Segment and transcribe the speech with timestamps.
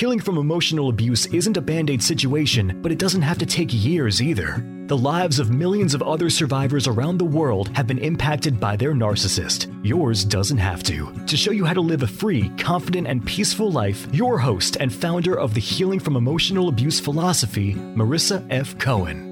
[0.00, 3.68] Healing from emotional abuse isn't a band aid situation, but it doesn't have to take
[3.70, 4.64] years either.
[4.86, 8.94] The lives of millions of other survivors around the world have been impacted by their
[8.94, 9.70] narcissist.
[9.84, 11.12] Yours doesn't have to.
[11.26, 14.90] To show you how to live a free, confident, and peaceful life, your host and
[14.90, 18.78] founder of the Healing from Emotional Abuse philosophy, Marissa F.
[18.78, 19.26] Cohen.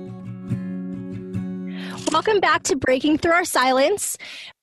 [2.13, 4.19] Welcome back to Breaking Through Our Silence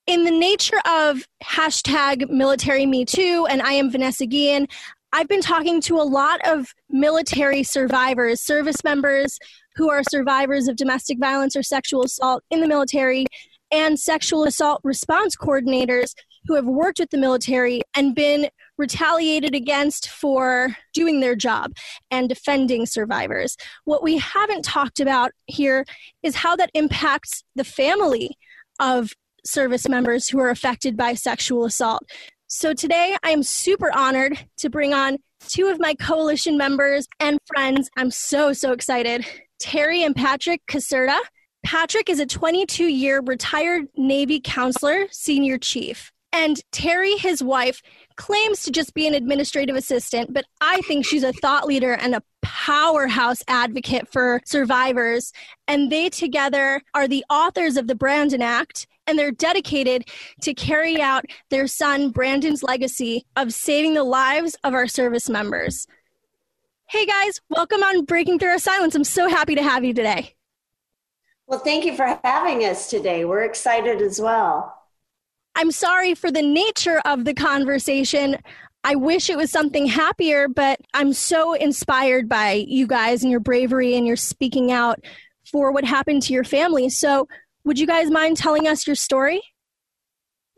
[0.08, 4.68] in the nature of hashtag military me too and i am vanessa guillen
[5.16, 9.40] I've been talking to a lot of military survivors, service members
[9.78, 13.26] who are survivors of domestic violence or sexual assault in the military,
[13.72, 16.16] and sexual assault response coordinators
[16.48, 21.71] who have worked with the military and been retaliated against for doing their job
[22.12, 23.55] and defending survivors.
[23.86, 25.86] What we haven't talked about here
[26.24, 28.32] is how that impacts the family
[28.82, 29.13] of
[29.46, 32.04] service members who are affected by sexual assault.
[32.48, 37.40] So today I am super honored to bring on two of my coalition members and
[37.48, 37.90] friends.
[37.98, 39.26] I'm so, so excited.
[39.60, 41.18] Terry and Patrick Caserta.
[41.63, 46.12] Patrick is a 22 year retired Navy counselor, senior chief.
[46.32, 47.82] And Terry, his wife,
[48.15, 52.13] claims to just be an administrative assistant, but I think she's a thought leader and
[52.13, 55.32] a powerhouse advocate for survivors.
[55.68, 60.08] And they together are the authors of the Brandon Act and they're dedicated
[60.42, 65.88] to carry out their son Brandon's legacy of saving the lives of our service members.
[66.90, 68.96] Hey guys, welcome on Breaking Through Our Silence.
[68.96, 70.36] I'm so happy to have you today.
[71.48, 73.26] Well, thank you for having us today.
[73.26, 74.74] We're excited as well.
[75.56, 78.38] I'm sorry for the nature of the conversation.
[78.84, 83.40] I wish it was something happier, but I'm so inspired by you guys and your
[83.40, 85.00] bravery and your speaking out
[85.52, 86.90] for what happened to your family.
[86.90, 87.28] So,
[87.66, 89.42] would you guys mind telling us your story?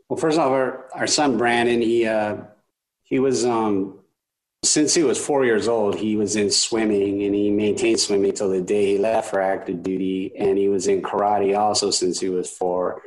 [0.08, 2.36] Well, first off, our, our son Brandon, he uh,
[3.02, 3.98] he was um,
[4.62, 8.50] since he was four years old, he was in swimming and he maintained swimming till
[8.50, 12.28] the day he left for active duty, and he was in karate also since he
[12.28, 13.02] was four,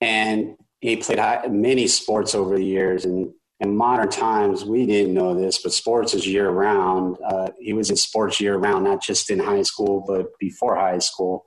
[0.00, 3.04] and he played high, many sports over the years.
[3.04, 7.16] And in modern times, we didn't know this, but sports is year round.
[7.24, 11.00] Uh, he was in sports year round, not just in high school, but before high
[11.00, 11.46] school,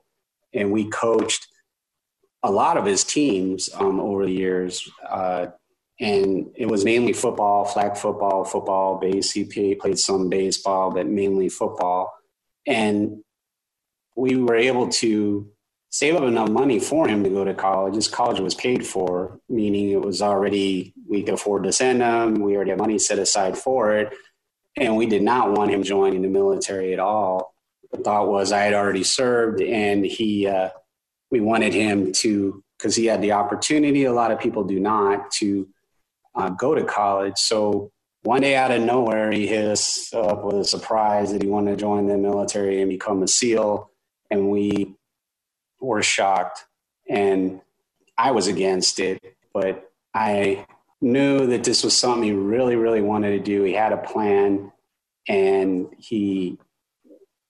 [0.53, 1.47] and we coached
[2.43, 4.89] a lot of his teams um, over the years.
[5.07, 5.47] Uh,
[5.99, 9.31] and it was mainly football, flag football, football, base.
[9.31, 12.11] He played some baseball, but mainly football.
[12.65, 13.23] And
[14.15, 15.51] we were able to
[15.91, 17.95] save up enough money for him to go to college.
[17.95, 22.35] His college was paid for, meaning it was already, we could afford to send him.
[22.35, 24.11] We already had money set aside for it.
[24.77, 27.53] And we did not want him joining the military at all.
[27.91, 30.69] The thought was I had already served and he, uh,
[31.31, 35.31] we wanted him to, because he had the opportunity, a lot of people do not,
[35.31, 35.67] to
[36.35, 37.37] uh, go to college.
[37.37, 37.91] So
[38.23, 41.71] one day out of nowhere, he hit us up with a surprise that he wanted
[41.71, 43.89] to join the military and become a SEAL.
[44.29, 44.95] And we
[45.79, 46.65] were shocked.
[47.09, 47.61] And
[48.17, 49.19] I was against it,
[49.53, 50.67] but I
[51.01, 53.63] knew that this was something he really, really wanted to do.
[53.63, 54.71] He had a plan,
[55.27, 56.59] and he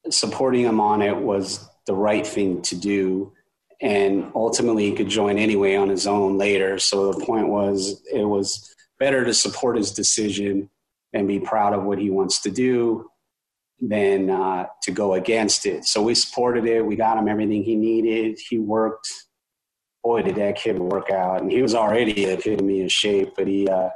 [0.09, 3.33] supporting him on it was the right thing to do
[3.81, 6.77] and ultimately he could join anyway on his own later.
[6.77, 10.69] So the point was, it was better to support his decision
[11.13, 13.09] and be proud of what he wants to do
[13.79, 15.85] than uh, to go against it.
[15.85, 16.85] So we supported it.
[16.85, 18.39] We got him everything he needed.
[18.49, 19.07] He worked.
[20.03, 21.41] Boy, did that kid work out!
[21.41, 23.67] And he was already a epitome of shape, but he.
[23.67, 23.89] Uh,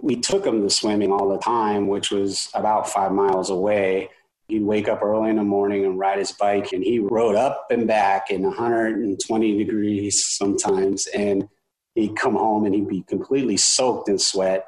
[0.00, 4.08] we took him to swimming all the time, which was about five miles away
[4.52, 7.68] He'd wake up early in the morning and ride his bike, and he rode up
[7.70, 11.06] and back in 120 degrees sometimes.
[11.06, 11.48] And
[11.94, 14.66] he'd come home and he'd be completely soaked in sweat.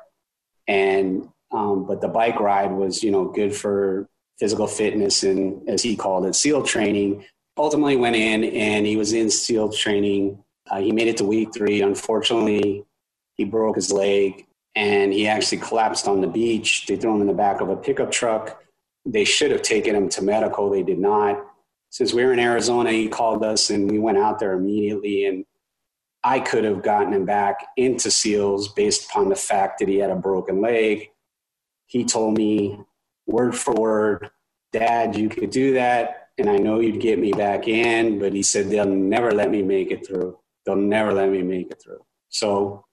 [0.66, 5.82] And um, but the bike ride was, you know, good for physical fitness and, as
[5.82, 7.26] he called it, SEAL training.
[7.58, 10.42] Ultimately, went in and he was in SEAL training.
[10.70, 11.82] Uh, he made it to week three.
[11.82, 12.86] Unfortunately,
[13.36, 16.86] he broke his leg and he actually collapsed on the beach.
[16.86, 18.63] They threw him in the back of a pickup truck
[19.04, 20.70] they should have taken him to medical.
[20.70, 21.44] They did not.
[21.90, 25.26] Since we were in Arizona, he called us and we went out there immediately.
[25.26, 25.44] And
[26.24, 30.10] I could have gotten him back into SEALs based upon the fact that he had
[30.10, 31.10] a broken leg.
[31.86, 32.78] He told me
[33.26, 34.30] word for word,
[34.72, 36.28] Dad, you could do that.
[36.36, 38.18] And I know you'd get me back in.
[38.18, 40.38] But he said, they'll never let me make it through.
[40.66, 42.04] They'll never let me make it through.
[42.30, 42.86] So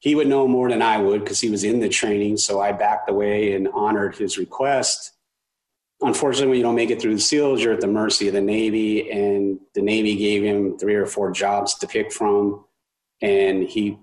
[0.00, 2.38] he would know more than I would because he was in the training.
[2.38, 5.12] So I backed away and honored his request.
[6.00, 8.40] Unfortunately, when you don't make it through the SEALs, you're at the mercy of the
[8.40, 12.64] Navy, and the Navy gave him three or four jobs to pick from,
[13.20, 13.98] and he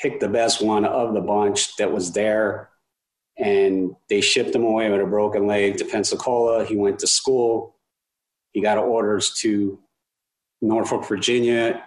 [0.00, 2.70] picked the best one of the bunch that was there.
[3.38, 6.64] And they shipped him away with a broken leg to Pensacola.
[6.64, 7.76] He went to school.
[8.52, 9.78] He got orders to
[10.60, 11.84] Norfolk, Virginia,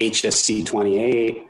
[0.00, 1.48] HSC 28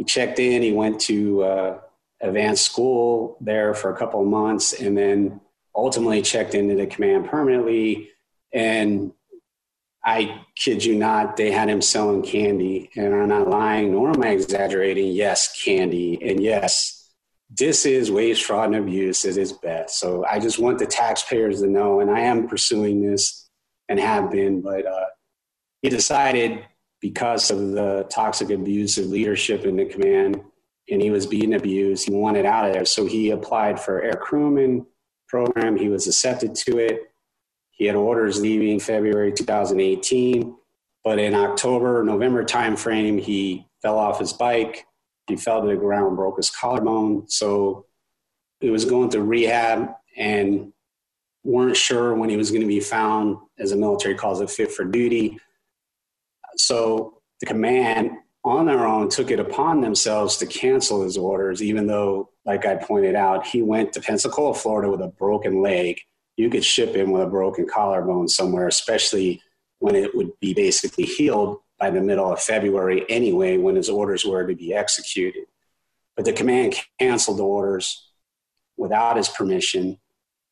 [0.00, 0.62] he checked in.
[0.62, 1.78] He went to uh,
[2.22, 5.42] advanced school there for a couple of months, and then
[5.74, 8.10] ultimately checked into the command permanently.
[8.52, 9.12] And
[10.04, 14.22] I kid you not, they had him selling candy, and I'm not lying, nor am
[14.22, 15.12] I exaggerating.
[15.12, 17.12] Yes, candy, and yes,
[17.50, 19.98] this is waste, fraud, and abuse at its best.
[19.98, 23.48] So I just want the taxpayers to know, and I am pursuing this
[23.88, 25.06] and have been, but uh,
[25.82, 26.64] he decided
[27.00, 30.40] because of the toxic abusive leadership in the command
[30.90, 34.14] and he was being abused he wanted out of there so he applied for air
[34.20, 34.84] crewman
[35.30, 35.76] program.
[35.76, 37.12] He was accepted to it.
[37.70, 40.54] He had orders leaving february 2018
[41.02, 44.86] but in october november timeframe he fell off his bike.
[45.26, 47.28] He fell to the ground broke his collarbone.
[47.28, 47.86] So
[48.60, 50.72] he was going to rehab and
[51.44, 54.70] weren't sure when he was going to be found as the military calls it fit
[54.72, 55.38] for duty.
[56.56, 58.10] So the command
[58.44, 62.76] on their own took it upon themselves to cancel his orders, even though, like I
[62.76, 66.00] pointed out, he went to Pensacola, Florida with a broken leg.
[66.36, 69.42] You could ship him with a broken collarbone somewhere, especially
[69.78, 74.24] when it would be basically healed by the middle of February anyway, when his orders
[74.24, 75.44] were to be executed.
[76.16, 78.08] But the command canceled the orders
[78.76, 79.98] without his permission.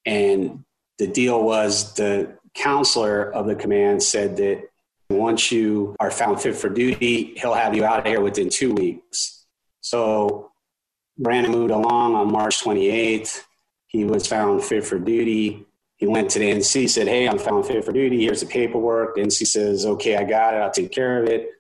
[0.07, 0.65] And
[0.99, 4.69] the deal was the counselor of the command said that
[5.11, 8.75] once you are found fit for duty, he'll have you out of here within two
[8.75, 9.47] weeks.
[9.81, 10.48] So
[11.19, 13.43] Brandon moved along on March 28th.
[13.87, 15.67] He was found fit for duty.
[15.97, 18.23] He went to the NC, said, Hey, I'm found fit for duty.
[18.23, 19.17] Here's the paperwork.
[19.17, 20.59] The NC says, Okay, I got it.
[20.59, 21.51] I'll take care of it.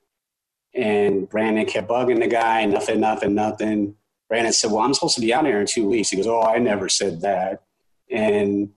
[0.74, 3.96] And Brandon kept bugging the guy, nothing, nothing, nothing.
[4.28, 6.10] Brandon said, Well, I'm supposed to be out here in two weeks.
[6.10, 7.62] He goes, Oh, I never said that.
[8.10, 8.70] And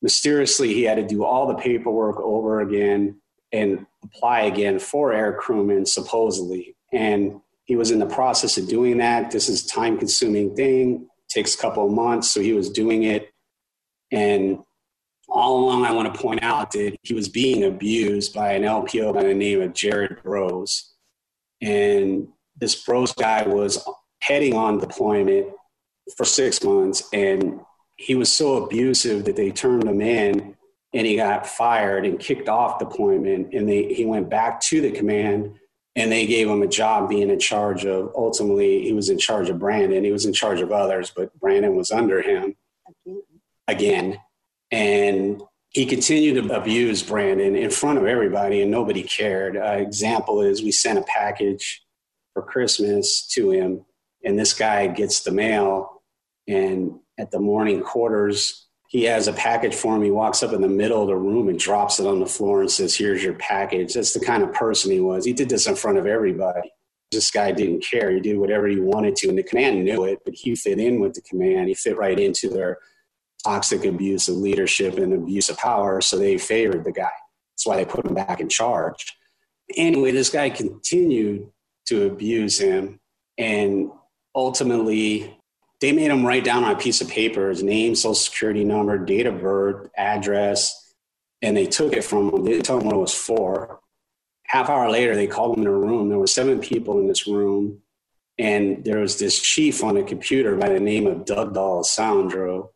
[0.00, 3.20] mysteriously, he had to do all the paperwork over again
[3.52, 8.98] and apply again for air crewmen supposedly and he was in the process of doing
[8.98, 9.30] that.
[9.30, 11.08] This is time consuming thing.
[11.28, 13.30] Takes a couple of months so he was doing it.
[14.12, 14.58] And
[15.28, 19.12] all along i want to point out that he was being abused by an lpo
[19.12, 20.94] by the name of jared bros
[21.60, 23.86] and this bros guy was
[24.20, 25.46] heading on deployment
[26.16, 27.60] for six months and
[27.96, 30.54] he was so abusive that they turned him in
[30.92, 34.90] and he got fired and kicked off deployment and they, he went back to the
[34.90, 35.54] command
[35.96, 39.48] and they gave him a job being in charge of ultimately he was in charge
[39.48, 40.04] of brandon.
[40.04, 42.56] He was in charge of others but brandon was under him
[43.68, 44.18] again.
[44.70, 49.56] And he continued to abuse brandon in front of everybody and nobody cared.
[49.56, 51.82] Uh, example is we sent a package
[52.32, 53.84] for christmas to him
[54.24, 56.02] and this guy gets the mail
[56.48, 58.63] and at the morning quarters
[58.94, 60.04] he has a package for him.
[60.04, 62.60] He walks up in the middle of the room and drops it on the floor
[62.60, 63.94] and says, Here's your package.
[63.94, 65.24] That's the kind of person he was.
[65.24, 66.70] He did this in front of everybody.
[67.10, 68.12] This guy didn't care.
[68.12, 69.28] He did whatever he wanted to.
[69.28, 71.66] And the command knew it, but he fit in with the command.
[71.66, 72.78] He fit right into their
[73.42, 76.00] toxic abuse of leadership and abuse of power.
[76.00, 77.10] So they favored the guy.
[77.50, 79.16] That's why they put him back in charge.
[79.74, 81.50] Anyway, this guy continued
[81.86, 83.00] to abuse him.
[83.38, 83.90] And
[84.36, 85.36] ultimately,
[85.84, 88.96] they made him write down on a piece of paper his name, social security number,
[88.96, 90.94] date of birth, address,
[91.42, 92.42] and they took it from him.
[92.42, 93.80] They didn't tell him what it was for.
[94.44, 96.08] Half hour later, they called him in a room.
[96.08, 97.82] There were seven people in this room,
[98.38, 102.70] and there was this chief on a computer by the name of Doug D'Alessandro,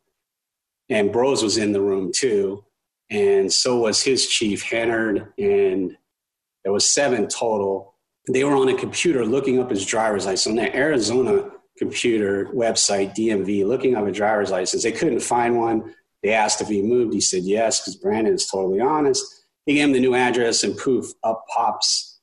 [0.91, 2.62] and Bros was in the room too,
[3.09, 5.97] and so was his chief, Hennard, and
[6.62, 7.95] there was seven total.
[8.31, 10.57] They were on a computer looking up his driver's license.
[10.57, 14.83] Now, Arizona computer website, DMV, looking up a driver's license.
[14.83, 15.95] They couldn't find one.
[16.23, 17.15] They asked if he moved.
[17.15, 19.25] He said yes, because Brandon is totally honest.
[19.67, 22.21] He gave him the new address, and poof, up pops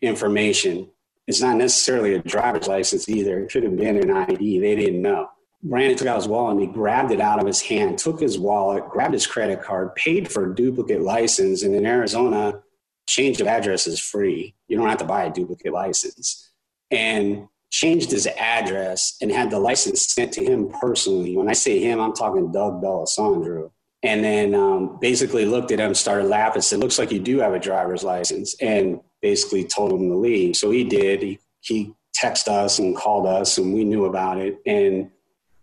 [0.00, 0.90] information.
[1.26, 3.40] It's not necessarily a driver's license either.
[3.40, 4.58] It could have been an ID.
[4.58, 5.28] They didn't know.
[5.62, 8.36] Brandon took out his wallet and he grabbed it out of his hand, took his
[8.38, 11.62] wallet, grabbed his credit card, paid for a duplicate license.
[11.62, 12.60] And in Arizona,
[13.06, 14.56] change of address is free.
[14.66, 16.50] You don't have to buy a duplicate license.
[16.90, 21.36] And changed his address and had the license sent to him personally.
[21.36, 23.72] When I say him, I'm talking Doug D'Alessandro.
[24.04, 27.54] And then um, basically looked at him, started laughing, said, "Looks like you do have
[27.54, 30.56] a driver's license," and basically told him to leave.
[30.56, 31.22] So he did.
[31.22, 34.60] He, he text us and called us, and we knew about it.
[34.66, 35.12] And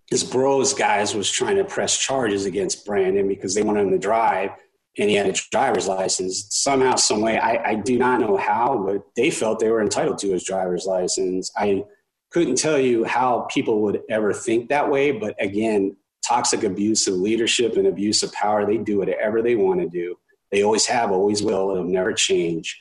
[0.10, 4.00] his bros guys was trying to press charges against Brandon because they wanted him to
[4.00, 4.52] drive
[4.98, 6.48] and he had a driver's license.
[6.50, 10.18] Somehow, some way, I, I do not know how, but they felt they were entitled
[10.20, 11.52] to his driver's license.
[11.56, 11.84] I
[12.32, 15.96] couldn't tell you how people would ever think that way, but again,
[16.28, 20.16] toxic abuse of leadership and abuse of power, they do whatever they want to do.
[20.52, 21.72] They always have, always will.
[21.72, 22.80] It'll never change.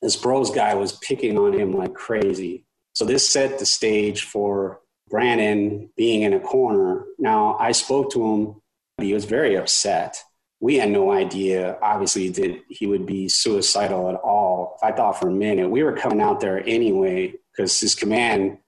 [0.00, 2.64] This bros guy was picking on him like crazy.
[2.94, 7.04] So this set the stage for Brandon being in a corner.
[7.18, 8.62] Now, I spoke to him.
[8.98, 10.22] He was very upset.
[10.60, 14.78] We had no idea, obviously, that he would be suicidal at all.
[14.82, 18.58] I thought for a minute we were coming out there anyway because his command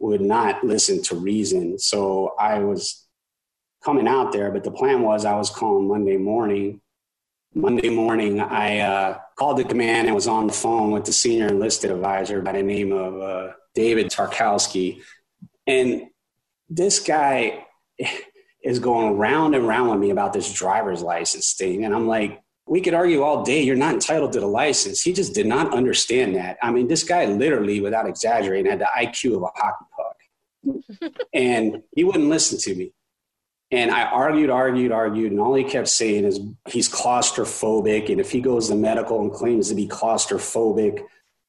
[0.00, 1.78] would not listen to reason.
[1.78, 3.06] So I was
[3.84, 6.80] coming out there, but the plan was I was calling Monday morning.
[7.54, 11.48] Monday morning, I uh, called the command and was on the phone with the senior
[11.48, 15.02] enlisted advisor by the name of uh, David Tarkowski.
[15.66, 16.06] And
[16.68, 17.66] this guy
[18.64, 21.84] is going round and round with me about this driver's license thing.
[21.84, 22.40] And I'm like,
[22.70, 25.02] we could argue all day, you're not entitled to the license.
[25.02, 26.56] He just did not understand that.
[26.62, 29.84] I mean, this guy literally, without exaggerating, had the IQ of a hockey
[31.02, 31.12] puck.
[31.34, 32.92] and he wouldn't listen to me.
[33.72, 38.08] And I argued, argued, argued, and all he kept saying is he's claustrophobic.
[38.08, 41.00] And if he goes to medical and claims to be claustrophobic,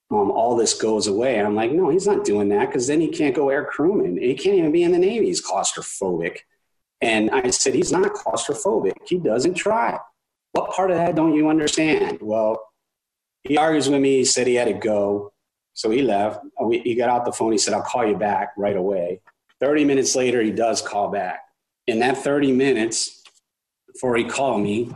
[0.09, 1.37] um, all this goes away.
[1.37, 4.17] And I'm like, no, he's not doing that because then he can't go air crewman.
[4.17, 5.27] He can't even be in the Navy.
[5.27, 6.39] He's claustrophobic.
[6.99, 8.93] And I said, he's not claustrophobic.
[9.05, 9.99] He doesn't try.
[10.53, 12.19] What part of that don't you understand?
[12.21, 12.61] Well,
[13.43, 14.17] he argues with me.
[14.17, 15.33] He said he had to go.
[15.73, 16.41] So he left.
[16.69, 17.51] He got out the phone.
[17.51, 19.21] He said, I'll call you back right away.
[19.59, 21.41] 30 minutes later, he does call back
[21.87, 23.23] in that 30 minutes
[23.91, 24.93] before he called me,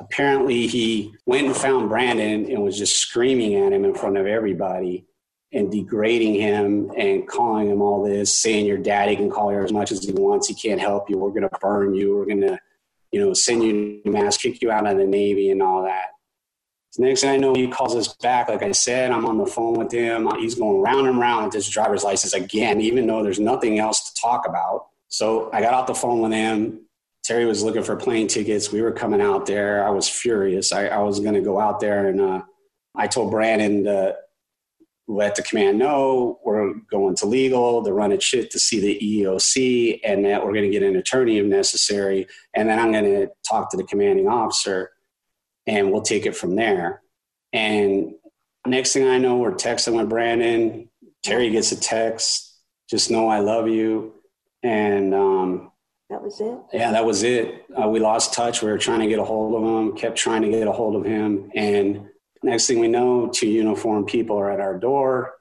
[0.00, 4.26] apparently he went and found Brandon and was just screaming at him in front of
[4.26, 5.06] everybody
[5.52, 9.72] and degrading him and calling him all this, saying your daddy can call you as
[9.72, 10.46] much as he wants.
[10.46, 11.16] He can't help you.
[11.16, 12.16] We're going to burn you.
[12.16, 12.58] We're going to,
[13.12, 16.06] you know, send you to mast, kick you out of the Navy and all that.
[16.90, 18.48] So next thing I know, he calls us back.
[18.48, 20.28] Like I said, I'm on the phone with him.
[20.38, 24.10] He's going round and round with his driver's license again, even though there's nothing else
[24.10, 24.86] to talk about.
[25.08, 26.80] So I got off the phone with him.
[27.24, 28.72] Terry was looking for plane tickets.
[28.72, 29.86] We were coming out there.
[29.86, 30.72] I was furious.
[30.72, 32.42] I, I was going to go out there and uh,
[32.96, 34.16] I told Brandon to
[35.08, 38.98] let the command know we're going to legal, to run a chit to see the
[39.22, 42.26] EOC, and that we're going to get an attorney if necessary.
[42.54, 44.90] And then I'm going to talk to the commanding officer
[45.66, 47.02] and we'll take it from there.
[47.52, 48.14] And
[48.66, 50.88] next thing I know, we're texting with Brandon.
[51.24, 54.14] Terry gets a text, just know I love you.
[54.62, 55.72] And um,
[56.10, 56.58] that was it.
[56.72, 57.64] Yeah, that was it.
[57.80, 58.62] Uh, we lost touch.
[58.62, 60.96] We were trying to get a hold of him, kept trying to get a hold
[60.96, 61.50] of him.
[61.54, 62.08] And
[62.42, 65.34] next thing we know, two uniformed people are at our door.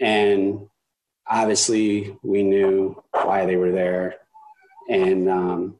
[0.00, 0.68] And
[1.26, 4.16] obviously, we knew why they were there.
[4.88, 5.76] And um,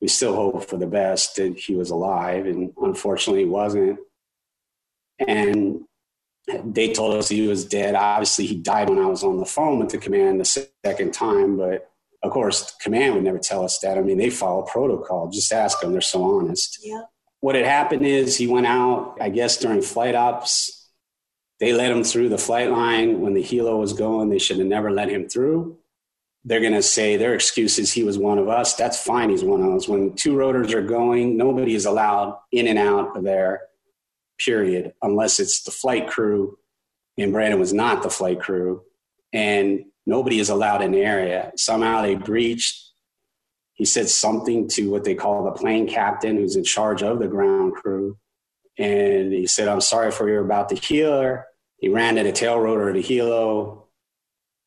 [0.00, 2.46] we still hope for the best that he was alive.
[2.46, 3.98] And unfortunately, he wasn't.
[5.18, 5.84] And
[6.64, 7.94] they told us he was dead.
[7.94, 11.56] Obviously, he died when I was on the phone with the command the second time,
[11.56, 11.90] but
[12.22, 13.98] of course, command would never tell us that.
[13.98, 15.28] I mean, they follow protocol.
[15.30, 16.80] Just ask them; they're so honest.
[16.82, 17.02] Yeah.
[17.40, 19.18] What had happened is he went out.
[19.20, 20.88] I guess during flight ops,
[21.60, 24.28] they let him through the flight line when the helo was going.
[24.28, 25.78] They should have never let him through.
[26.44, 28.74] They're going to say their excuse is he was one of us.
[28.74, 29.30] That's fine.
[29.30, 29.88] He's one of us.
[29.88, 33.62] When two rotors are going, nobody is allowed in and out of there.
[34.38, 36.58] Period, unless it's the flight crew.
[37.18, 38.82] And Brandon was not the flight crew.
[39.32, 41.52] And nobody is allowed in the area.
[41.56, 42.85] Somehow they breached.
[43.76, 47.28] He said something to what they call the plane captain, who's in charge of the
[47.28, 48.18] ground crew.
[48.78, 51.46] And he said, I'm sorry for you about the healer.
[51.78, 53.84] He ran to the tail rotor the helo.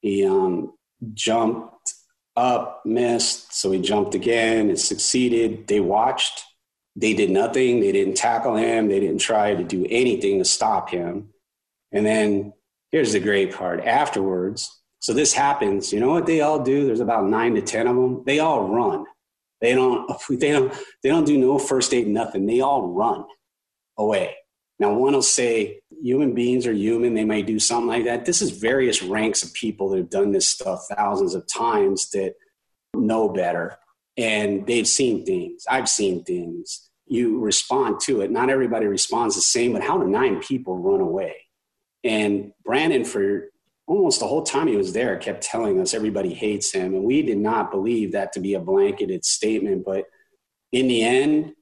[0.01, 0.74] He um,
[1.13, 1.94] jumped
[2.36, 3.54] up, missed.
[3.54, 5.68] So he jumped again and succeeded.
[5.68, 6.44] They watched.
[6.96, 7.80] They did nothing.
[7.80, 8.89] They didn't tackle him.
[8.89, 11.30] They didn't try to do anything to stop him.
[11.92, 12.54] And then
[12.92, 15.91] here's the great part afterwards, so this happens.
[15.91, 16.86] You know what they all do?
[16.86, 18.24] There's about nine to ten of them.
[18.25, 19.06] They all run.
[19.62, 20.10] They don't.
[20.29, 20.74] They don't.
[21.03, 22.08] They don't do no first aid.
[22.08, 22.46] Nothing.
[22.46, 23.25] They all run
[23.98, 24.36] away.
[24.79, 27.13] Now, one will say human beings are human.
[27.13, 28.25] They may do something like that.
[28.25, 32.36] This is various ranks of people that have done this stuff thousands of times that
[32.94, 33.77] know better
[34.20, 35.65] and they've seen things.
[35.70, 36.89] I've seen things.
[37.08, 38.32] You respond to it.
[38.32, 41.36] Not everybody responds the same, but how do nine people run away?
[42.03, 43.49] And Brandon, for
[43.89, 47.22] almost the whole time he was there kept telling us everybody hates him and we
[47.22, 50.05] did not believe that to be a blanketed statement but
[50.72, 51.53] in the end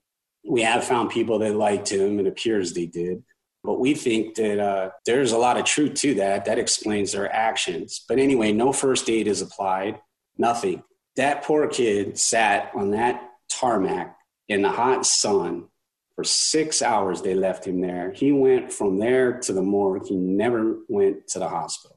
[0.47, 3.23] we have found people that liked him it appears they did
[3.63, 6.45] But we think that uh, there's a lot of truth to that.
[6.45, 8.05] That explains their actions.
[8.07, 9.99] But anyway, no first aid is applied,
[10.37, 10.83] nothing.
[11.17, 14.15] That poor kid sat on that tarmac
[14.47, 15.67] in the hot sun
[16.15, 17.21] for six hours.
[17.21, 18.13] They left him there.
[18.13, 20.05] He went from there to the morgue.
[20.07, 21.96] He never went to the hospital.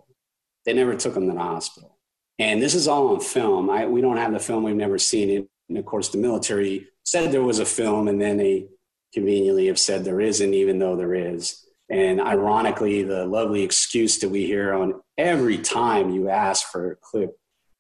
[0.65, 1.97] They never took him to the hospital.
[2.39, 3.69] And this is all on film.
[3.71, 4.63] I, we don't have the film.
[4.65, 5.49] We've never seen it.
[5.69, 8.67] And of course, the military said there was a film, and then they
[9.13, 11.65] conveniently have said there isn't, even though there is.
[11.91, 16.97] And ironically, the lovely excuse that we hear on every time you ask for a
[16.97, 17.37] clip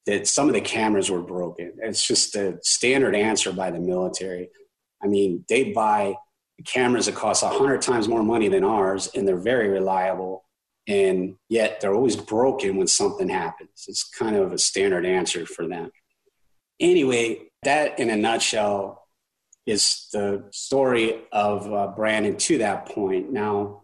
[0.07, 1.73] that some of the cameras were broken.
[1.79, 4.49] It's just a standard answer by the military.
[5.03, 6.15] I mean, they buy
[6.67, 10.45] cameras that cost a hundred times more money than ours, and they're very reliable.
[10.91, 13.85] And yet they're always broken when something happens.
[13.87, 15.93] It's kind of a standard answer for them.
[16.81, 19.07] Anyway, that in a nutshell
[19.67, 23.31] is the story of uh, Brandon to that point.
[23.33, 23.83] Now,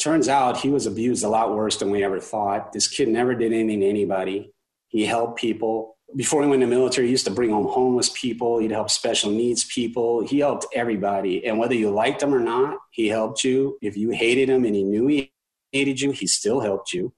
[0.00, 2.72] turns out he was abused a lot worse than we ever thought.
[2.72, 4.52] This kid never did anything to anybody.
[4.88, 5.96] He helped people.
[6.16, 8.58] Before he went in the military, he used to bring home homeless people.
[8.58, 10.26] He'd help special needs people.
[10.26, 11.46] He helped everybody.
[11.46, 13.78] And whether you liked him or not, he helped you.
[13.80, 15.30] If you hated him and he knew he
[15.72, 17.12] hated you, he still helped you.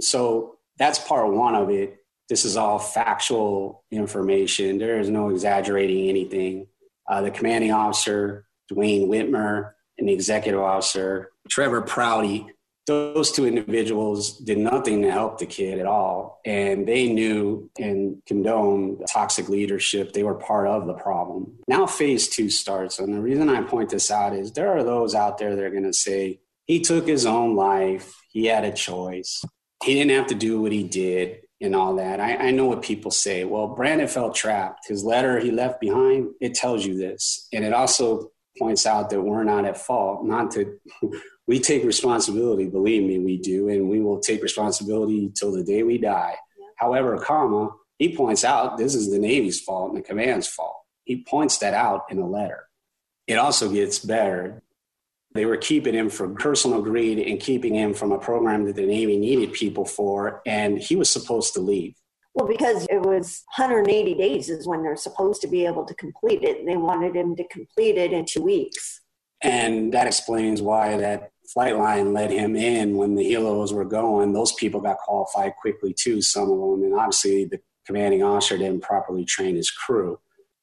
[0.00, 1.96] So that's part one of it.
[2.28, 4.78] This is all factual information.
[4.78, 6.66] There is no exaggerating anything.
[7.08, 12.46] Uh, the commanding officer, Dwayne Whitmer, and the executive officer, Trevor Prouty,
[12.86, 16.40] those two individuals did nothing to help the kid at all.
[16.44, 20.12] And they knew and condoned toxic leadership.
[20.12, 21.58] They were part of the problem.
[21.68, 22.98] Now, phase two starts.
[22.98, 25.70] And the reason I point this out is there are those out there that are
[25.70, 29.44] going to say, he took his own life, he had a choice,
[29.82, 31.40] he didn't have to do what he did.
[31.60, 32.20] And all that.
[32.20, 33.42] I, I know what people say.
[33.42, 34.86] Well, Brandon felt trapped.
[34.86, 37.48] His letter he left behind, it tells you this.
[37.52, 40.24] And it also points out that we're not at fault.
[40.24, 40.78] Not to
[41.48, 45.82] we take responsibility, believe me, we do, and we will take responsibility till the day
[45.82, 46.36] we die.
[46.76, 50.76] However, comma, he points out this is the Navy's fault and the command's fault.
[51.04, 52.68] He points that out in a letter.
[53.26, 54.62] It also gets better.
[55.38, 58.84] They were keeping him for personal greed and keeping him from a program that the
[58.84, 61.94] Navy needed people for, and he was supposed to leave.
[62.34, 66.42] Well, because it was 180 days is when they're supposed to be able to complete
[66.42, 66.66] it.
[66.66, 69.00] They wanted him to complete it in two weeks.
[69.40, 74.32] And that explains why that flight line let him in when the helos were going.
[74.32, 76.82] Those people got qualified quickly too, some of them.
[76.82, 80.18] And obviously, the commanding officer didn't properly train his crew.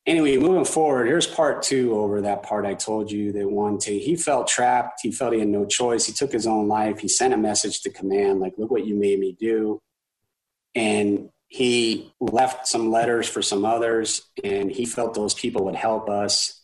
[0.05, 4.03] Anyway, moving forward, here's part two over that part I told you that one take.
[4.03, 4.99] He felt trapped.
[5.01, 6.05] He felt he had no choice.
[6.05, 6.99] He took his own life.
[6.99, 9.81] He sent a message to command, like, look what you made me do.
[10.75, 16.09] And he left some letters for some others, and he felt those people would help
[16.09, 16.61] us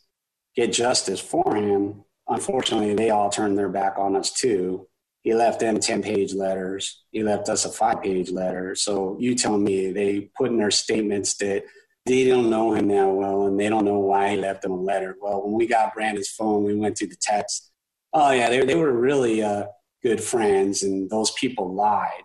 [0.55, 4.87] get justice for him unfortunately, they all turned their back on us too.
[5.23, 7.03] He left them 10 page letters.
[7.11, 8.73] He left us a five page letter.
[8.73, 11.63] So you tell me they put in their statements that
[12.05, 14.81] they don't know him that well and they don't know why he left them a
[14.81, 15.15] letter.
[15.21, 17.71] Well, when we got Brandon's phone, we went through the text.
[18.13, 19.65] Oh, yeah, they, they were really uh,
[20.03, 22.23] good friends, and those people lied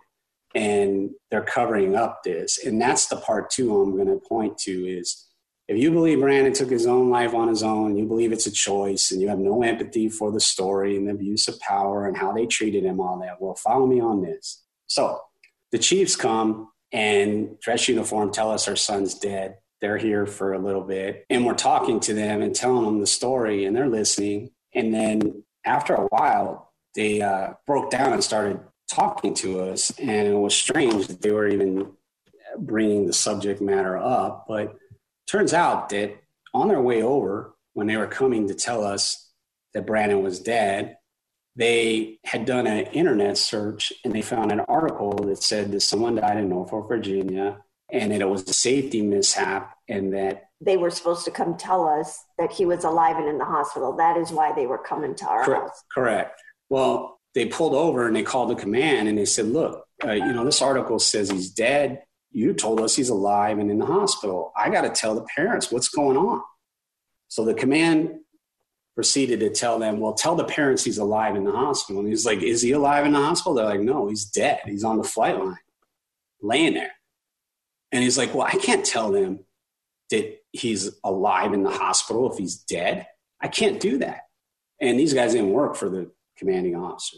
[0.55, 2.65] and they're covering up this.
[2.65, 5.27] And that's the part two I'm going to point to is
[5.67, 8.51] if you believe Brandon took his own life on his own, you believe it's a
[8.51, 12.17] choice, and you have no empathy for the story and the abuse of power and
[12.17, 14.63] how they treated him, all that, well, follow me on this.
[14.87, 15.19] So
[15.71, 19.57] the Chiefs come and dress uniform tell us our son's dead.
[19.81, 23.07] They're here for a little bit, and we're talking to them and telling them the
[23.07, 24.51] story, and they're listening.
[24.73, 28.59] And then after a while, they uh, broke down and started
[28.91, 31.91] talking to us, and it was strange that they were even
[32.57, 34.77] bringing the subject matter up, but
[35.27, 36.15] Turns out that
[36.53, 39.29] on their way over, when they were coming to tell us
[39.73, 40.97] that Brandon was dead,
[41.55, 46.15] they had done an internet search and they found an article that said that someone
[46.15, 47.57] died in Norfolk, Virginia,
[47.91, 51.87] and that it was a safety mishap and that they were supposed to come tell
[51.87, 53.95] us that he was alive and in the hospital.
[53.95, 55.83] That is why they were coming to our correct, house.
[55.93, 56.41] Correct.
[56.69, 60.33] Well, they pulled over and they called the command and they said, look, uh, you
[60.33, 62.01] know, this article says he's dead
[62.37, 64.51] you told us he's alive and in the hospital.
[64.55, 66.43] I got to tell the parents what's going on.
[67.29, 68.11] So the command
[68.95, 72.01] proceeded to tell them, well, tell the parents he's alive in the hospital.
[72.01, 73.55] And he's like, is he alive in the hospital?
[73.55, 74.59] They're like, no, he's dead.
[74.65, 75.57] He's on the flight line,
[76.41, 76.91] laying there.
[77.91, 79.39] And he's like, well, I can't tell them
[80.09, 83.07] that he's alive in the hospital if he's dead.
[83.41, 84.21] I can't do that.
[84.81, 87.17] And these guys didn't work for the commanding officer.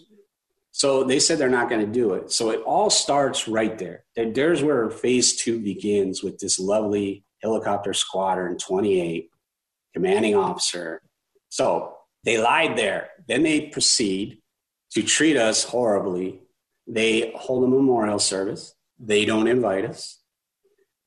[0.71, 2.31] So they said they're not going to do it.
[2.31, 4.05] So it all starts right there.
[4.15, 9.29] There's where phase two begins with this lovely helicopter squadron 28
[9.93, 11.01] commanding officer.
[11.49, 13.09] So they lied there.
[13.27, 14.41] Then they proceed
[14.91, 16.41] to treat us horribly.
[16.87, 18.73] They hold a memorial service.
[18.99, 20.18] They don't invite us.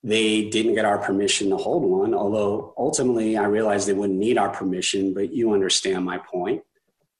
[0.04, 4.36] They didn't get our permission to hold one, although ultimately I realized they wouldn't need
[4.36, 6.62] our permission, but you understand my point.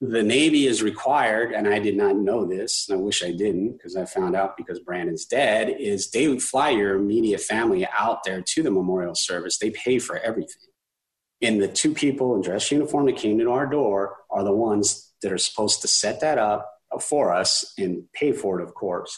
[0.00, 3.74] The Navy is required, and I did not know this, and I wish I didn't
[3.74, 8.24] because I found out because Brandon's dead, is they would fly your immediate family out
[8.24, 9.58] there to the memorial service.
[9.58, 10.70] They pay for everything.
[11.40, 15.12] And the two people in dress uniform that came to our door are the ones
[15.22, 16.68] that are supposed to set that up
[17.00, 19.16] for us and pay for it, of course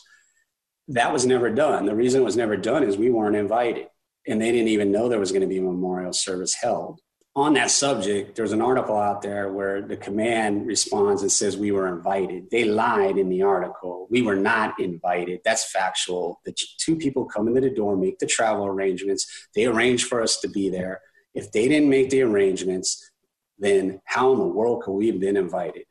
[0.89, 1.87] that was never done.
[1.87, 3.87] The reason it was never done is we weren't invited,
[4.27, 7.01] and they didn't even know there was going to be a memorial service held.
[7.37, 11.73] On that subject, there's an article out there where the command responds and says we
[11.73, 12.49] were invited.
[12.51, 14.07] They lied in the article.
[14.09, 15.41] We were not invited.
[15.45, 16.41] That's factual.
[16.45, 19.49] The two people come into the door, make the travel arrangements.
[19.57, 21.01] They arrange for us to be there.
[21.35, 23.11] If they didn't make the arrangements,
[23.59, 25.87] then how in the world could we have been invited?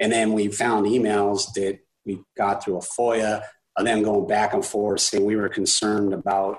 [0.00, 3.42] And then we found emails that we got through a FOIA
[3.76, 6.58] of them going back and forth saying we were concerned about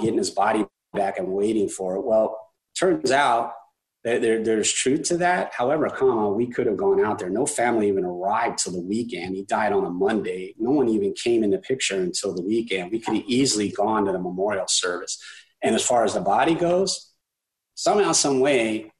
[0.00, 2.04] getting his body back and waiting for it.
[2.04, 2.38] Well,
[2.78, 3.52] turns out
[4.04, 5.52] that there, there's truth to that.
[5.54, 7.30] However, comma, we could have gone out there.
[7.30, 9.34] No family even arrived till the weekend.
[9.34, 10.54] He died on a Monday.
[10.58, 12.92] No one even came in the picture until the weekend.
[12.92, 15.22] We could have easily gone to the memorial service.
[15.62, 17.12] And as far as the body goes,
[17.74, 18.92] somehow, some way,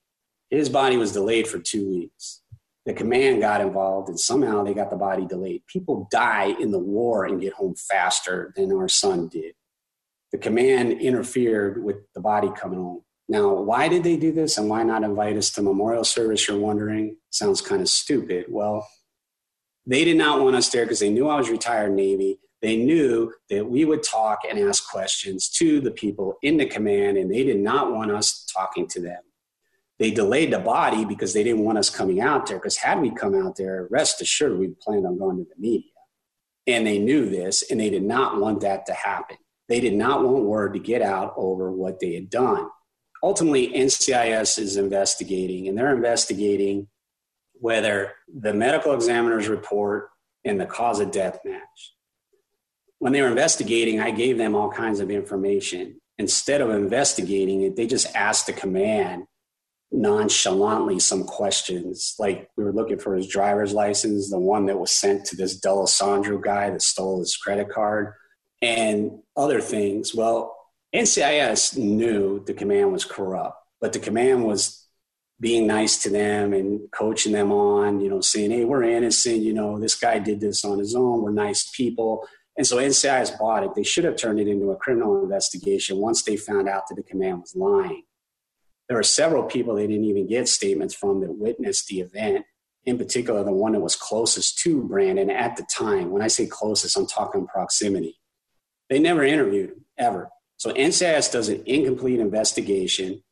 [0.50, 2.42] his body was delayed for two weeks
[2.87, 5.66] the command got involved and somehow they got the body delayed.
[5.66, 9.55] People die in the war and get home faster than our son did.
[10.33, 13.03] The command interfered with the body coming home.
[13.27, 16.47] Now, why did they do this and why not invite us to memorial service?
[16.47, 17.16] You're wondering.
[17.31, 18.47] Sounds kind of stupid.
[18.51, 18.87] Well,
[19.87, 22.38] they did not want us there because they knew I was retired Navy.
[22.61, 27.16] They knew that we would talk and ask questions to the people in the command,
[27.16, 29.20] and they did not want us talking to them
[29.98, 32.59] they delayed the body because they didn't want us coming out there.
[32.59, 35.90] Because had we come out there, rest assured, we planned on going to the media.
[36.66, 39.37] And they knew this, and they did not want that to happen.
[39.68, 42.68] They did not want word to get out over what they had done.
[43.22, 46.88] Ultimately, NCIS is investigating, and they're investigating
[47.54, 50.11] whether the medical examiner's report
[50.44, 51.94] and the cause of death match.
[52.98, 56.00] When they were investigating, I gave them all kinds of information.
[56.18, 59.24] Instead of investigating it, they just asked the command
[59.94, 62.14] nonchalantly some questions.
[62.18, 65.59] Like we were looking for his driver's license, the one that was sent to this
[65.59, 68.12] D'Alessandro guy that stole his credit card,
[68.61, 70.14] and other things.
[70.14, 70.57] Well,
[70.94, 74.87] NCIS knew the command was corrupt, but the command was
[75.40, 79.52] being nice to them and coaching them on, you know, saying, hey, we're innocent, you
[79.52, 82.26] know, this guy did this on his own, we're nice people.
[82.57, 83.74] And so NCIS bought it.
[83.74, 87.02] They should have turned it into a criminal investigation once they found out that the
[87.02, 88.04] command was lying
[88.88, 92.44] there were several people they didn't even get statements from that witnessed the event.
[92.85, 96.11] In particular, the one that was closest to Brandon at the time.
[96.11, 98.20] When I say closest, I'm talking proximity.
[98.90, 100.29] They never interviewed him, ever.
[100.59, 103.23] So NCIS does an incomplete investigation.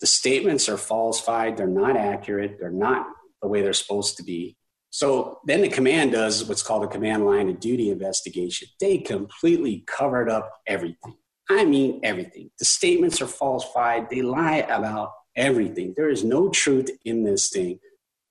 [0.00, 3.06] The statements are falsified, they're not accurate, they're not
[3.40, 4.56] the way they're supposed to be.
[4.90, 8.68] So then the command does what's called a command line of duty investigation.
[8.80, 11.14] They completely covered up everything.
[11.48, 12.50] I mean everything.
[12.58, 14.10] The statements are falsified.
[14.10, 15.94] They lie about everything.
[15.96, 17.78] There is no truth in this thing.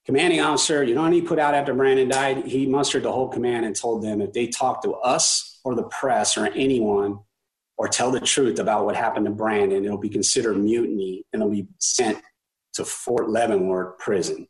[0.06, 2.46] Commanding officer, you know what he put out after Brandon died?
[2.46, 5.84] He mustered the whole command and told them if they talk to us or the
[5.84, 7.20] press or anyone
[7.78, 11.50] or tell the truth about what happened to Brandon, it'll be considered mutiny and they'll
[11.50, 12.22] be sent
[12.74, 14.48] to Fort Leavenworth prison.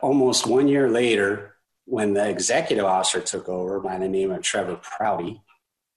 [0.00, 1.54] Almost one year later,
[1.86, 5.40] when the executive officer took over by the name of Trevor Prouty,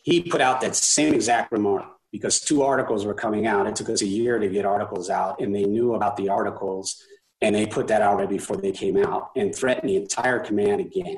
[0.01, 3.67] he put out that same exact remark because two articles were coming out.
[3.67, 7.01] It took us a year to get articles out, and they knew about the articles,
[7.41, 10.81] and they put that out right before they came out and threatened the entire command
[10.81, 11.17] again.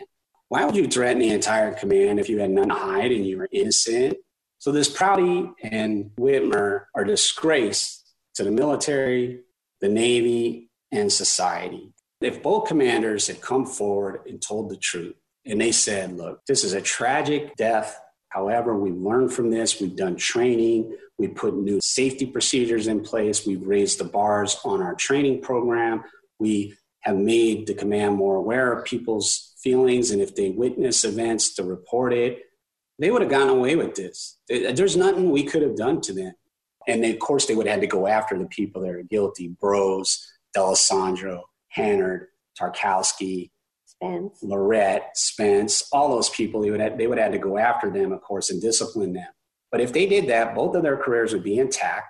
[0.50, 3.39] Why would you threaten the entire command if you had none to hide and you
[3.39, 4.17] were innocent?
[4.60, 8.04] So this Prouty and Whitmer are disgrace
[8.36, 9.41] to the military,
[9.82, 11.91] the Navy, and society.
[12.22, 15.15] If both commanders had come forward and told the truth,
[15.46, 18.00] and they said, look, this is a tragic death
[18.34, 19.80] However, we learned from this.
[19.80, 20.98] We've done training.
[21.19, 23.46] We put new safety procedures in place.
[23.46, 26.04] We've raised the bars on our training program.
[26.39, 30.10] We have made the command more aware of people's feelings.
[30.10, 32.41] And if they witness events, to report it.
[32.98, 34.39] They would have gotten away with this.
[34.50, 36.34] There's nothing we could have done to them.
[36.88, 39.50] And of course, they would have had to go after the people that are guilty
[39.60, 42.28] Bros, D'Alessandro, Hannard,
[42.60, 43.52] Tarkowski,
[44.04, 44.44] Spence.
[44.44, 48.12] Lorette, Spence, all those people, they would, have, they would have to go after them,
[48.12, 49.28] of course, and discipline them.
[49.72, 52.08] But if they did that, both of their careers would be intact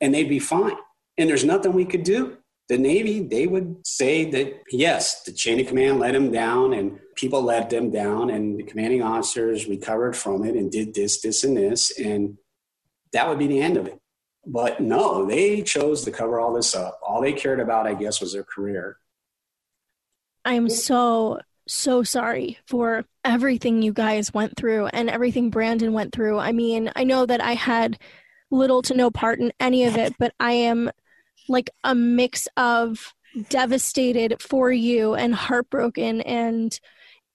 [0.00, 0.76] and they'd be fine.
[1.18, 2.36] And there's nothing we could do.
[2.68, 6.98] the Navy, they would say that yes, the chain of command let them down and
[7.14, 11.44] people let them down, and the commanding officers recovered from it and did this, this,
[11.44, 12.36] and this, and
[13.12, 13.98] that would be the end of it.
[14.44, 17.00] But no, they chose to cover all this up.
[17.02, 18.98] All they cared about, I guess, was their career.
[20.46, 26.38] I'm so, so sorry for everything you guys went through and everything Brandon went through.
[26.38, 27.98] I mean, I know that I had
[28.52, 30.90] little to no part in any of it, but I am
[31.48, 33.12] like a mix of
[33.48, 36.78] devastated for you and heartbroken and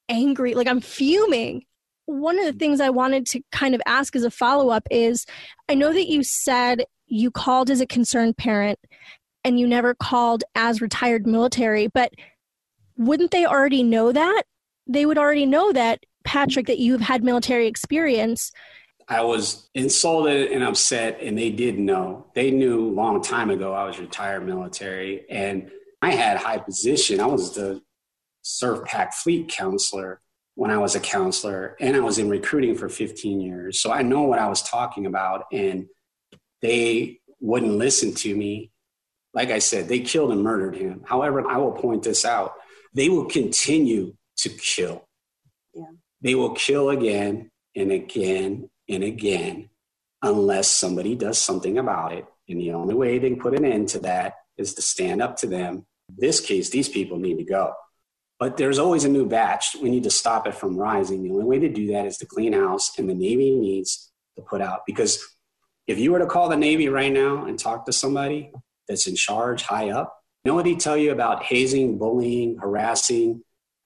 [0.07, 0.53] angry.
[0.53, 1.65] Like I'm fuming.
[2.05, 5.25] One of the things I wanted to kind of ask as a follow up is
[5.67, 8.79] I know that you said you called as a concerned parent
[9.43, 12.13] and you never called as retired military, but
[12.97, 14.43] wouldn't they already know that?
[14.87, 18.51] They would already know that, Patrick, that you've had military experience.
[19.07, 22.27] I was insulted and upset, and they did know.
[22.33, 25.69] They knew a long time ago I was retired military, and
[26.01, 27.19] I had high position.
[27.19, 27.81] I was the
[28.43, 30.21] SURFPAC Fleet counselor
[30.55, 33.79] when I was a counselor, and I was in recruiting for 15 years.
[33.79, 35.87] So I know what I was talking about, and
[36.61, 38.71] they wouldn't listen to me.
[39.33, 41.03] Like I said, they killed and murdered him.
[41.05, 42.53] However, I will point this out
[42.93, 45.07] they will continue to kill.
[45.73, 45.83] Yeah.
[46.21, 49.69] They will kill again and again and again
[50.21, 52.25] unless somebody does something about it.
[52.47, 55.37] And the only way they can put an end to that is to stand up
[55.37, 55.85] to them.
[56.09, 57.73] In this case, these people need to go.
[58.39, 59.75] But there's always a new batch.
[59.81, 61.23] We need to stop it from rising.
[61.23, 64.41] The only way to do that is to clean house, and the Navy needs to
[64.41, 64.81] put out.
[64.85, 65.23] Because
[65.87, 68.51] if you were to call the Navy right now and talk to somebody
[68.87, 73.43] that's in charge high up, you know what he tell you about hazing, bullying, harassing,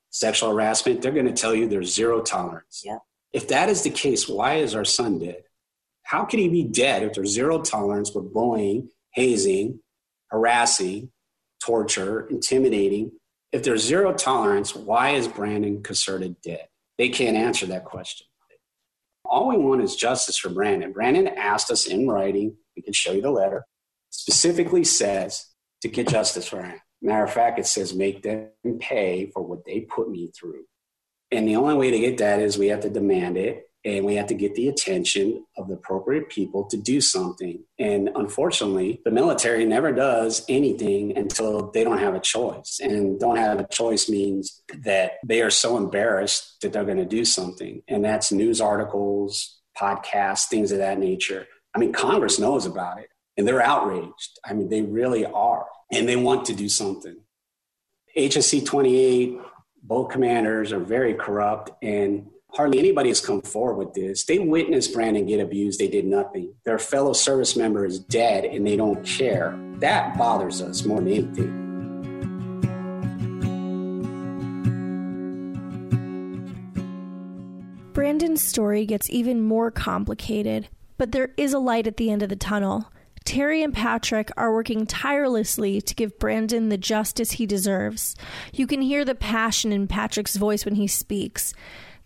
[0.09, 1.01] sexual harassment?
[1.01, 2.81] They're going to tell you there's zero tolerance.
[2.85, 2.99] Yeah.
[3.33, 5.43] If that is the case, why is our son dead?
[6.03, 9.79] How could he be dead if there's zero tolerance with bullying, hazing,
[10.27, 11.11] harassing,
[11.61, 13.11] torture, intimidating?
[13.51, 16.67] If there's zero tolerance, why is Brandon Caserta dead?
[16.97, 18.27] They can't answer that question.
[19.25, 20.93] All we want is justice for Brandon.
[20.93, 23.65] Brandon asked us in writing, we can show you the letter,
[24.09, 25.47] specifically says
[25.85, 26.79] to get justice for him.
[27.01, 30.63] Matter of fact, it says make them pay for what they put me through.
[31.31, 34.15] And the only way to get that is we have to demand it and we
[34.15, 37.63] have to get the attention of the appropriate people to do something.
[37.77, 42.79] And unfortunately, the military never does anything until they don't have a choice.
[42.81, 47.05] And don't have a choice means that they are so embarrassed that they're going to
[47.05, 47.83] do something.
[47.87, 51.45] And that's news articles, podcasts, things of that nature.
[51.75, 54.39] I mean, Congress knows about it and they're outraged.
[54.43, 55.67] I mean, they really are.
[55.91, 57.17] And they want to do something.
[58.17, 59.37] HSC 28
[59.87, 64.23] both commanders are very corrupt and hardly anybody has come forward with this.
[64.23, 66.53] They witnessed Brandon get abused, they did nothing.
[66.63, 69.59] Their fellow service member is dead and they don't care.
[69.79, 71.61] That bothers us more than anything.
[77.93, 80.67] Brandon's story gets even more complicated,
[80.97, 82.91] but there is a light at the end of the tunnel.
[83.25, 88.15] Terry and Patrick are working tirelessly to give Brandon the justice he deserves.
[88.53, 91.53] You can hear the passion in Patrick's voice when he speaks.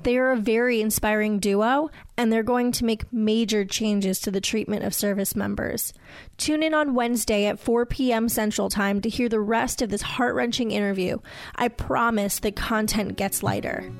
[0.01, 4.39] They are a very inspiring duo, and they're going to make major changes to the
[4.39, 5.91] treatment of service members.
[6.37, 8.29] Tune in on Wednesday at 4 p.m.
[8.29, 11.17] Central Time to hear the rest of this heart wrenching interview.
[11.55, 13.91] I promise the content gets lighter.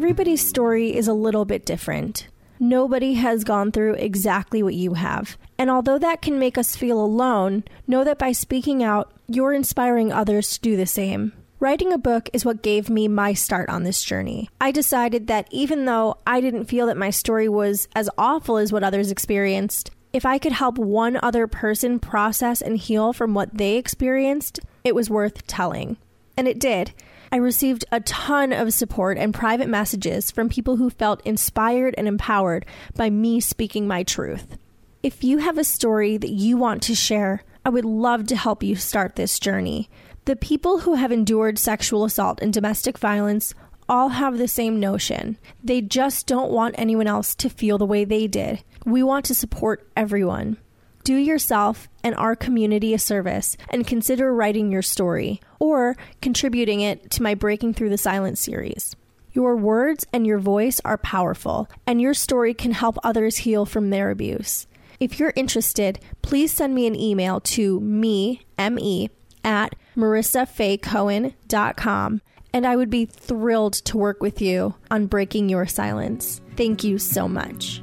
[0.00, 2.26] Everybody's story is a little bit different.
[2.58, 5.36] Nobody has gone through exactly what you have.
[5.58, 10.10] And although that can make us feel alone, know that by speaking out, you're inspiring
[10.10, 11.34] others to do the same.
[11.58, 14.48] Writing a book is what gave me my start on this journey.
[14.58, 18.72] I decided that even though I didn't feel that my story was as awful as
[18.72, 23.52] what others experienced, if I could help one other person process and heal from what
[23.52, 25.98] they experienced, it was worth telling.
[26.38, 26.94] And it did.
[27.32, 32.08] I received a ton of support and private messages from people who felt inspired and
[32.08, 32.66] empowered
[32.96, 34.58] by me speaking my truth.
[35.04, 38.64] If you have a story that you want to share, I would love to help
[38.64, 39.88] you start this journey.
[40.24, 43.54] The people who have endured sexual assault and domestic violence
[43.88, 45.38] all have the same notion.
[45.62, 48.64] They just don't want anyone else to feel the way they did.
[48.84, 50.56] We want to support everyone.
[51.02, 57.10] Do yourself and our community a service and consider writing your story or contributing it
[57.12, 58.94] to my Breaking Through the Silence series.
[59.32, 63.90] Your words and your voice are powerful, and your story can help others heal from
[63.90, 64.66] their abuse.
[64.98, 69.08] If you're interested, please send me an email to me, M-E,
[69.44, 72.20] at marissafaycohen.com,
[72.52, 76.42] and I would be thrilled to work with you on breaking your silence.
[76.56, 77.82] Thank you so much.